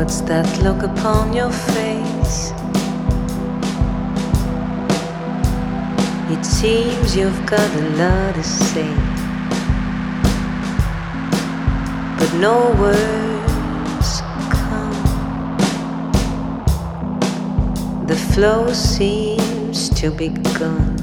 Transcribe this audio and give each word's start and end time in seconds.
that 0.00 0.48
look 0.62 0.82
upon 0.82 1.34
your 1.34 1.50
face. 1.50 2.50
It 6.30 6.42
seems 6.44 7.14
you've 7.14 7.44
got 7.44 7.70
a 7.76 7.82
lot 8.00 8.34
to 8.34 8.42
say, 8.42 8.94
but 12.18 12.32
no 12.40 12.72
words 12.80 14.22
come. 14.50 14.96
The 18.06 18.16
flow 18.32 18.72
seems 18.72 19.90
to 20.00 20.10
be 20.10 20.30
gone. 20.58 20.96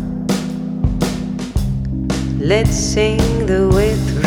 Let's 2.40 2.76
sing 2.76 3.46
the 3.46 3.70
way 3.70 3.94
through 3.96 4.19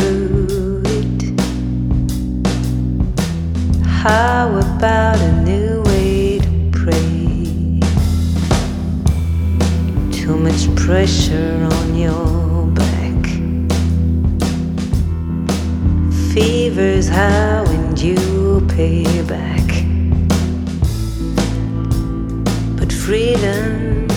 How 4.02 4.48
about 4.58 5.20
a 5.20 5.42
new 5.42 5.80
way 5.82 6.40
to 6.40 6.70
pray? 6.72 7.78
Too 10.10 10.36
much 10.36 10.74
pressure 10.74 11.68
on 11.70 11.94
your 11.94 12.66
back. 12.74 13.24
Fever's 16.34 17.08
how 17.08 17.64
and 17.68 17.96
you 17.96 18.66
pay 18.74 19.04
back. 19.22 19.68
But 22.76 22.92
freedom 22.92 24.08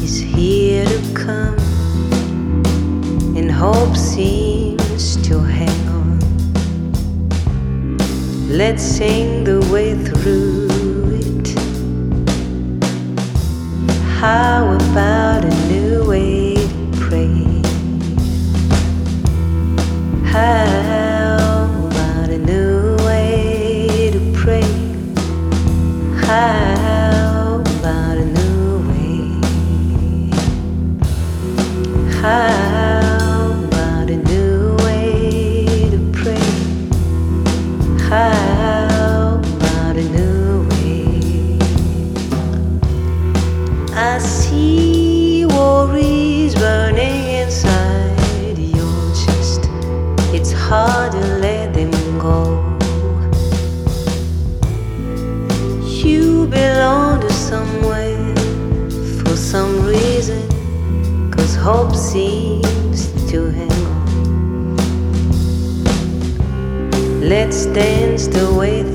is 0.00 0.20
here 0.20 0.84
to 0.84 1.00
come, 1.12 1.58
and 3.36 3.50
hope 3.50 3.96
seems 3.96 5.16
to 5.26 5.40
hang. 5.40 5.85
Let's 8.56 8.82
sing 8.82 9.44
the 9.44 9.60
way 9.70 9.94
through 9.94 11.10
it. 11.12 11.48
How 14.18 14.72
about 14.72 15.44
a 15.44 15.54
new 15.68 16.08
way 16.08 16.54
to 16.54 16.90
pray? 16.98 17.36
How 20.24 21.68
about 21.86 22.30
a 22.30 22.38
new 22.38 22.96
way 23.04 24.10
to 24.14 24.20
pray? 24.32 24.64
How 26.24 27.60
about 27.60 28.16
a 28.16 28.24
new 28.24 28.80
way? 28.88 29.20
How 32.22 32.55
Let's 67.76 68.26
dance 68.26 68.85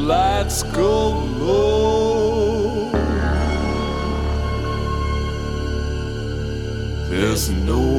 lights 0.00 0.62
go 0.62 1.10
low. 1.10 2.90
There's 7.08 7.50
no 7.50 7.89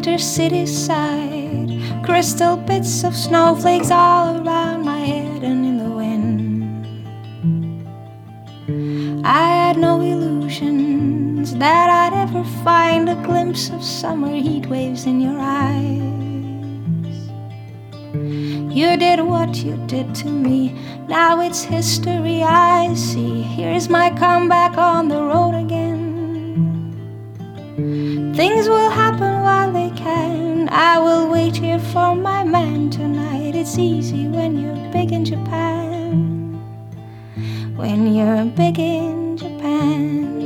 Winter 0.00 0.16
city 0.16 0.64
side, 0.64 1.68
crystal 2.02 2.56
bits 2.56 3.04
of 3.04 3.14
snowflakes 3.14 3.90
all 3.90 4.34
around 4.40 4.82
my 4.82 5.00
head 5.00 5.42
and 5.44 5.66
in 5.66 5.76
the 5.76 5.90
wind. 5.90 6.86
I 9.26 9.48
had 9.62 9.76
no 9.76 10.00
illusions 10.00 11.54
that 11.56 11.90
I'd 11.90 12.14
ever 12.14 12.42
find 12.64 13.10
a 13.10 13.14
glimpse 13.16 13.68
of 13.68 13.84
summer 13.84 14.32
heat 14.32 14.68
waves 14.68 15.04
in 15.04 15.20
your 15.20 15.38
eyes. 15.38 16.08
You 18.74 18.96
did 18.96 19.20
what 19.20 19.56
you 19.56 19.76
did 19.86 20.14
to 20.14 20.28
me, 20.28 20.72
now 21.08 21.42
it's 21.42 21.62
history 21.62 22.42
I 22.42 22.94
see. 22.94 23.42
Here's 23.42 23.90
my 23.90 24.08
comeback 24.18 24.78
on 24.78 25.08
the 25.08 25.20
road 25.20 25.56
again. 25.56 26.94
Things 28.34 28.66
will 28.66 28.88
happen. 28.88 29.39
I 30.82 30.98
will 30.98 31.28
wait 31.28 31.56
here 31.56 31.78
for 31.78 32.14
my 32.14 32.42
man 32.42 32.88
tonight. 32.88 33.54
It's 33.54 33.76
easy 33.76 34.26
when 34.28 34.56
you're 34.56 34.90
big 34.90 35.12
in 35.12 35.26
Japan. 35.26 36.54
When 37.76 38.14
you're 38.14 38.46
big 38.46 38.78
in 38.78 39.36
Japan. 39.36 40.40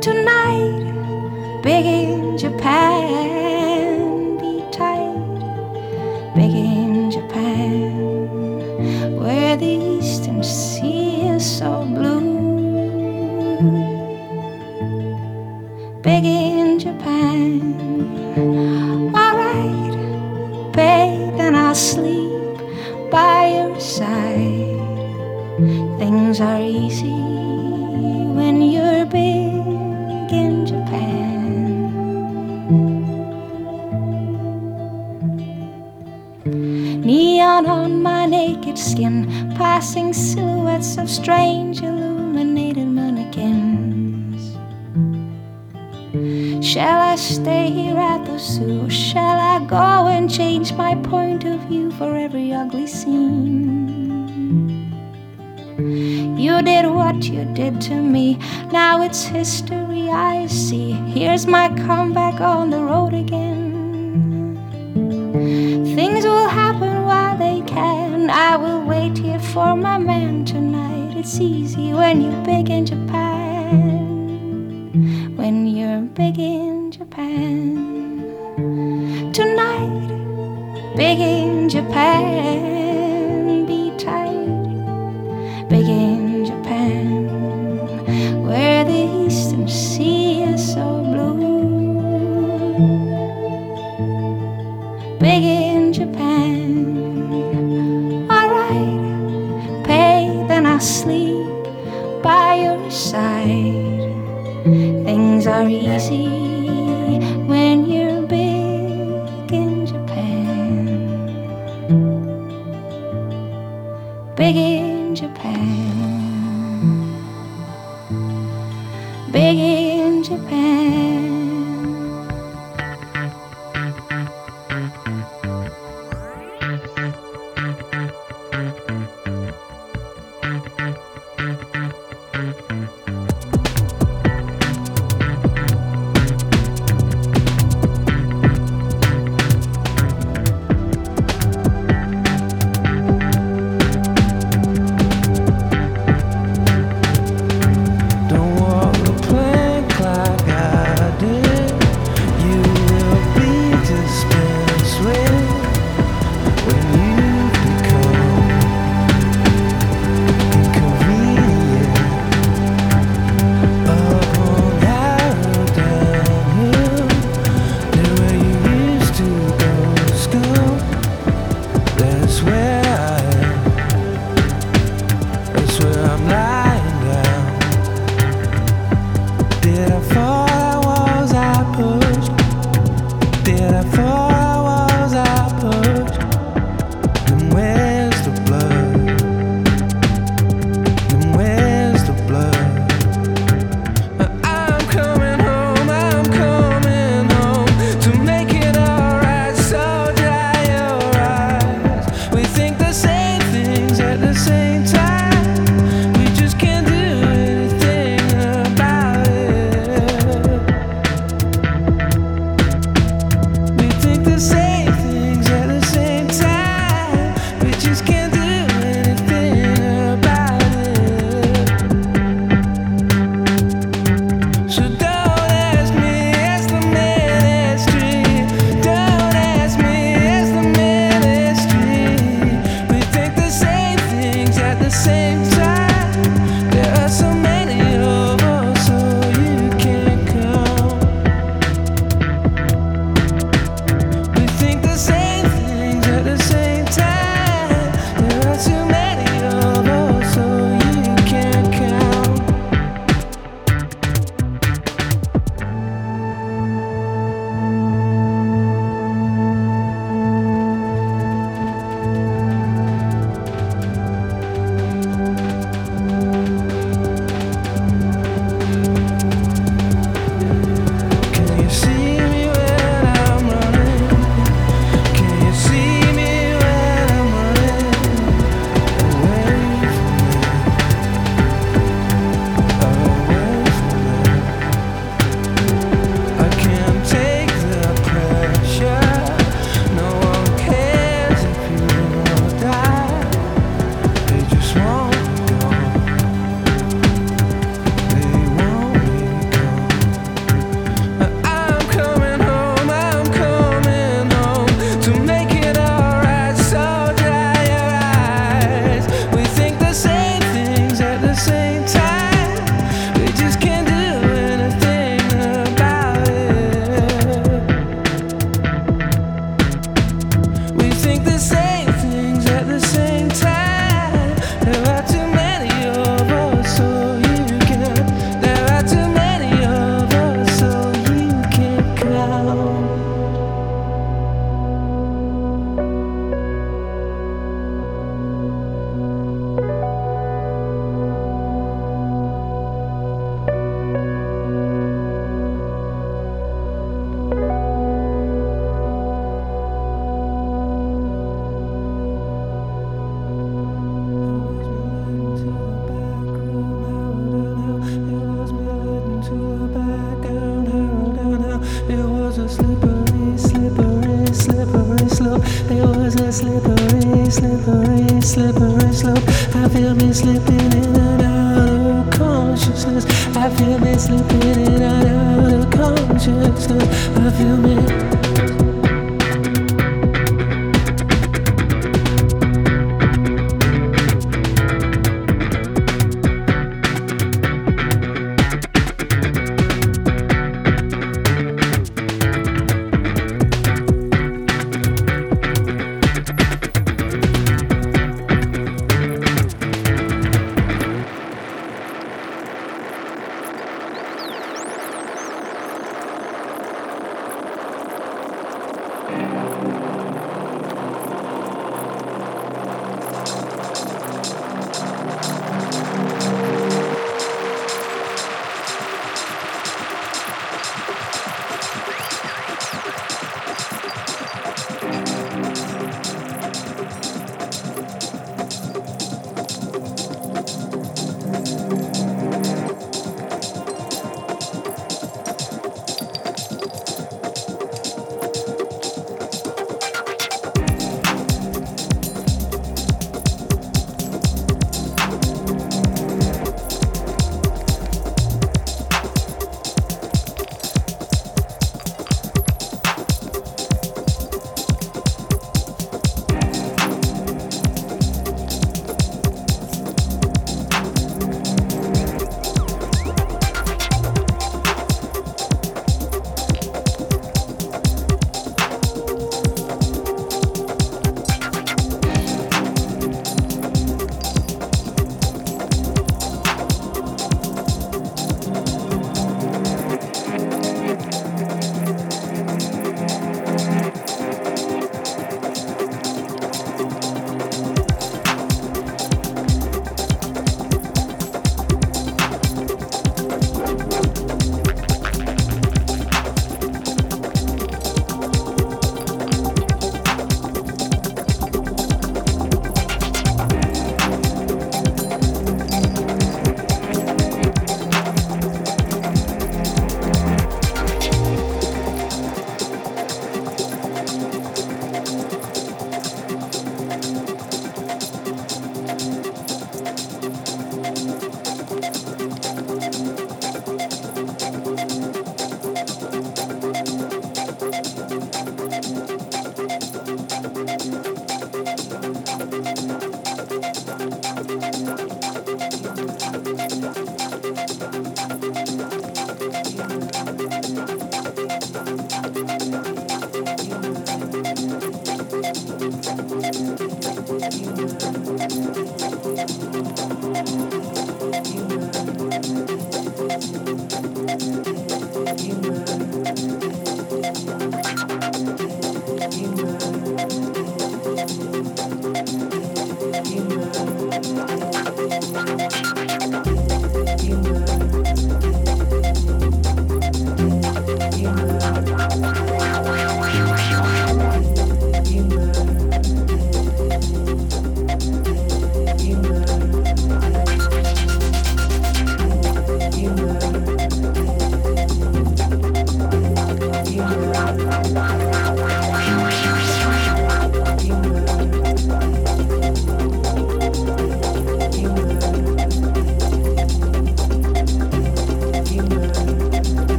Tonight, 0.00 1.62
big 1.62 1.86
in 1.86 2.36
Japan. 2.36 3.65
Things 26.36 26.50
are 26.50 26.60
easy 26.60 27.18
when 28.36 28.60
you're 28.60 29.06
big 29.06 30.32
in 30.32 30.66
Japan. 30.66 31.90
Neon 37.00 37.64
on 37.64 38.02
my 38.02 38.26
naked 38.26 38.76
skin, 38.76 39.54
passing 39.56 40.12
silhouettes 40.12 40.98
of 40.98 41.08
strange 41.08 41.80
illuminated 41.80 42.86
mannequins. 42.86 44.58
Shall 46.62 47.00
I 47.00 47.16
stay 47.16 47.70
here 47.70 47.96
at 47.96 48.26
the 48.26 48.38
zoo? 48.38 48.90
Shall 48.90 49.40
I 49.40 49.64
go 49.64 50.08
and 50.08 50.30
change 50.30 50.74
my 50.74 50.96
point 50.96 51.44
of 51.44 51.60
view 51.60 51.90
for 51.92 52.14
every 52.14 52.52
ugly 52.52 52.86
scene? 52.86 53.95
You 56.36 56.62
did 56.62 56.86
what 56.86 57.24
you 57.24 57.44
did 57.54 57.80
to 57.82 57.94
me, 57.94 58.38
now 58.72 59.02
it's 59.02 59.24
history 59.24 60.10
I 60.10 60.46
see. 60.46 60.92
Here's 60.92 61.46
my 61.46 61.68
comeback 61.86 62.40
on 62.40 62.70
the 62.70 62.82
road 62.82 63.14
again. 63.14 64.56
Things 65.96 66.24
will 66.24 66.48
happen 66.48 67.04
while 67.04 67.36
they 67.38 67.62
can. 67.66 68.30
I 68.30 68.56
will 68.56 68.82
wait 68.84 69.18
here 69.18 69.40
for 69.40 69.74
my 69.74 69.98
man 69.98 70.44
tonight. 70.44 71.16
It's 71.16 71.40
easy 71.40 71.92
when 71.92 72.20
you're 72.20 72.44
big 72.44 72.70
in 72.70 72.84
Japan 72.86 73.86
when 75.46 75.66
you're 75.66 76.00
big 76.00 76.38
in 76.38 76.90
Japan. 76.90 78.32
Tonight, 79.32 80.08
big 80.96 81.20
in 81.20 81.68
Japan, 81.68 82.75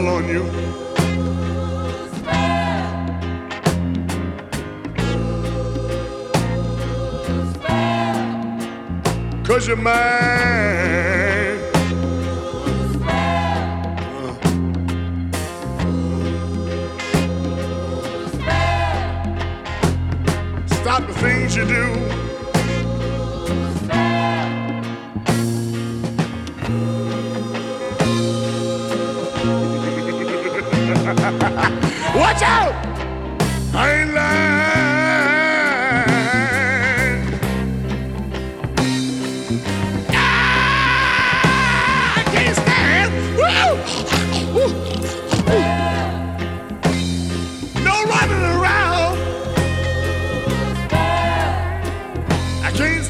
fell 0.00 0.08
on 0.08 0.28
you. 0.28 0.59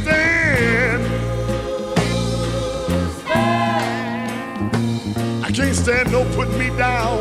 stand. 0.03 1.03
I 5.45 5.51
can't 5.53 5.77
stand 5.77 6.13
no 6.13 6.25
putting 6.35 6.59
me 6.59 6.69
down. 6.77 7.19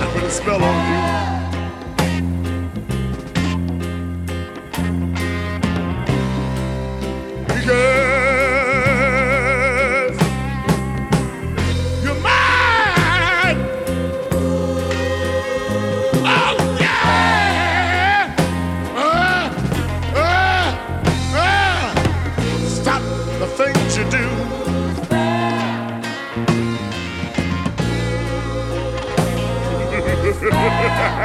I 0.00 0.10
put 0.12 0.22
a 0.22 0.30
spell 0.30 0.62
on 0.62 1.32
you. 1.32 1.37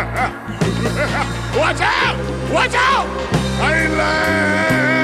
Watch 0.04 1.80
out! 1.80 2.52
Watch 2.52 2.74
out! 2.76 3.08
Island! 3.62 5.03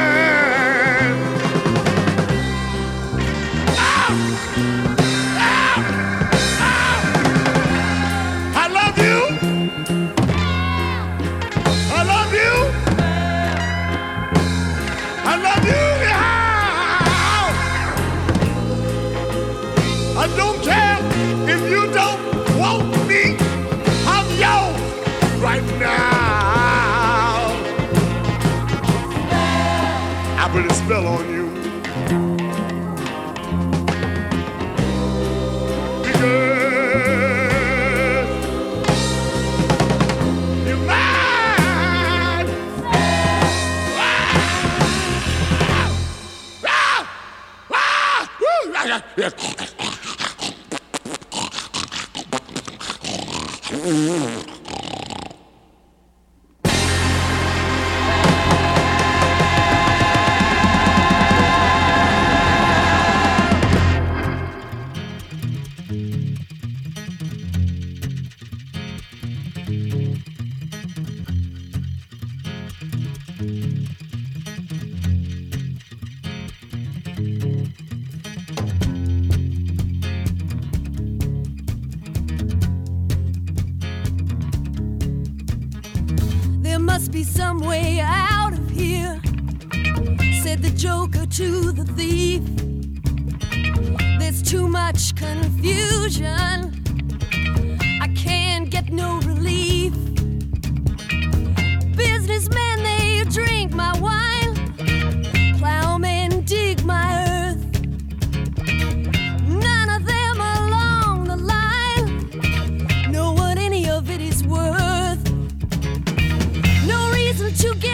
to 117.52 117.74
get 117.76 117.89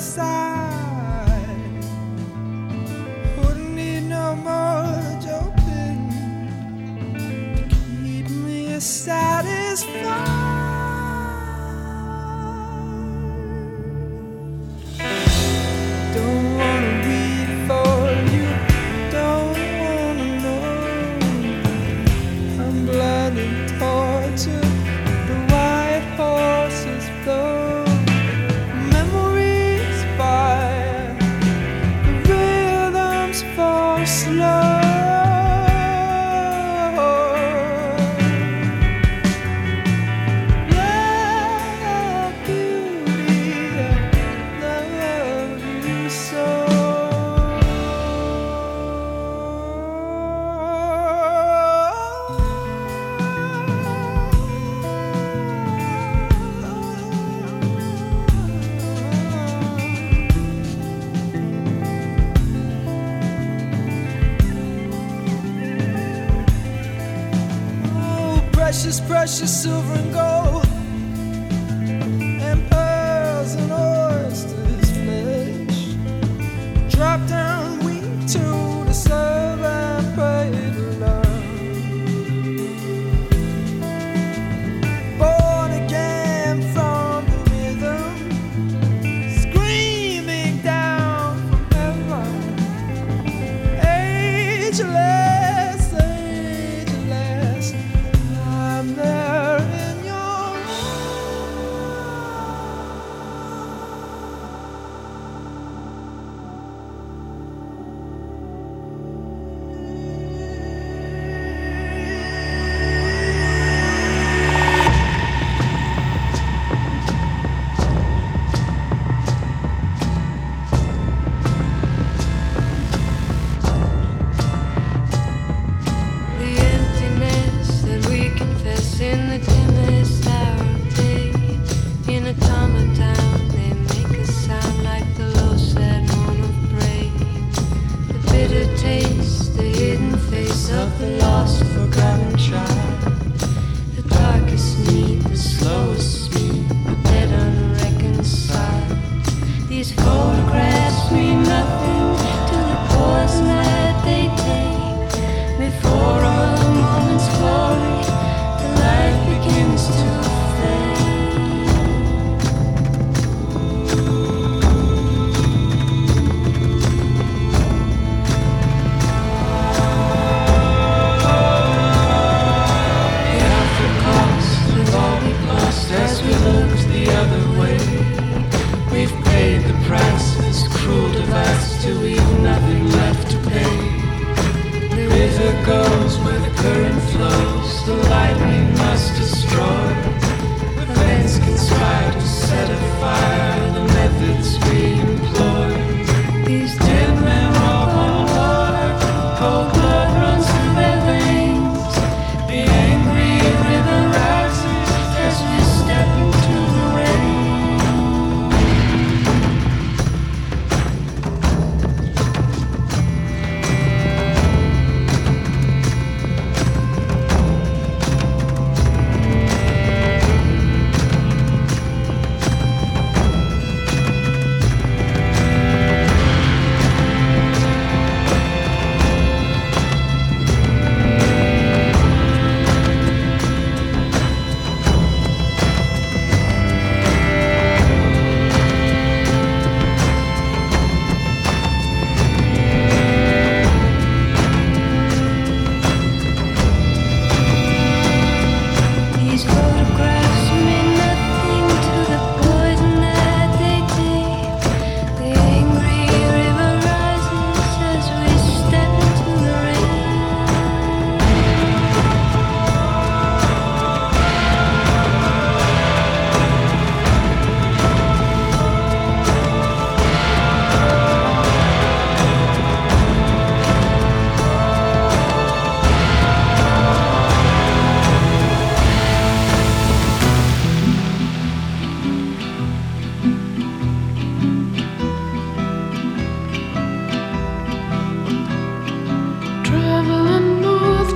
side. 0.00 0.49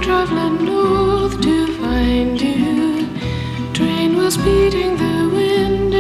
traveling 0.04 0.62
north 0.66 1.40
to 1.40 1.66
find 1.78 2.38
you. 2.38 3.08
Train 3.72 4.18
was 4.18 4.36
beating 4.36 4.98
the 4.98 5.30
wind. 5.32 5.93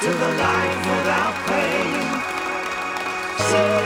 to 0.00 0.10
the 0.12 0.28
life 0.28 0.78
without 0.86 1.34
pain. 1.48 1.98
So 3.50 3.77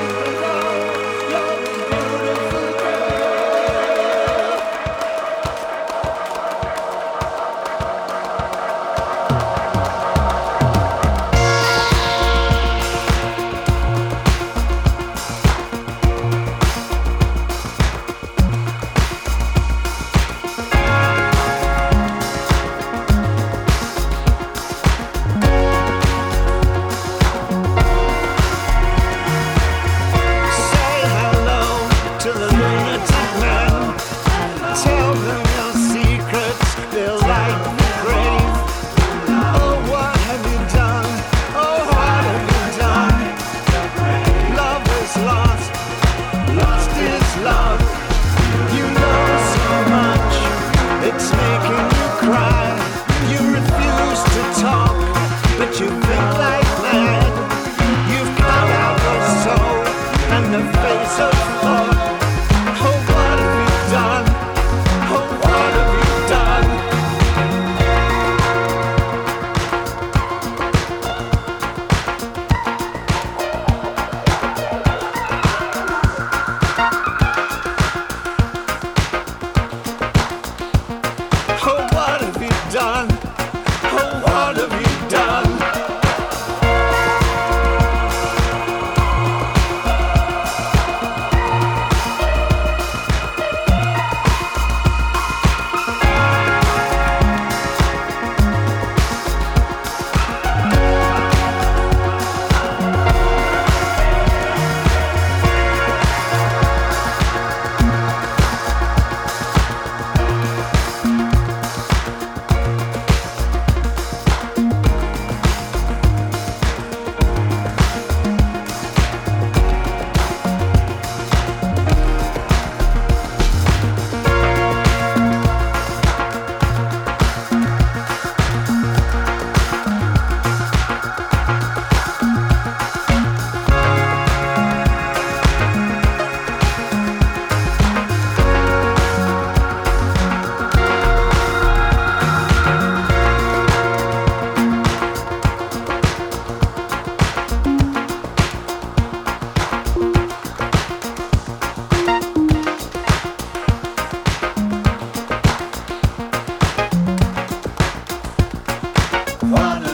Oh, 159.54 159.91